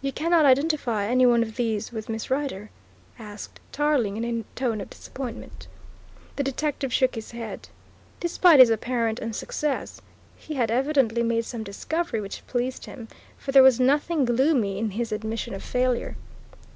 [0.00, 2.70] "You cannot identify any of these with Miss Rider?"
[3.18, 5.66] asked Tarling in a tone of disappointment.
[6.36, 7.68] The detective shook his head.
[8.20, 10.00] Despite his apparent unsuccess,
[10.36, 14.90] he had evidently made some discovery which pleased him, for there was nothing gloomy in
[14.90, 16.14] his admission of failure.